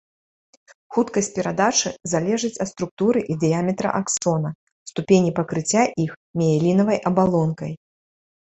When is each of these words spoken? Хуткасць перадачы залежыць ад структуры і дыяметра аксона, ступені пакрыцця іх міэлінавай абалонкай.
Хуткасць 0.95 1.27
перадачы 1.35 1.89
залежыць 2.13 2.59
ад 2.65 2.69
структуры 2.73 3.19
і 3.33 3.37
дыяметра 3.43 3.89
аксона, 4.01 4.49
ступені 4.93 5.31
пакрыцця 5.41 5.83
іх 6.05 6.11
міэлінавай 6.45 6.97
абалонкай. 7.13 7.71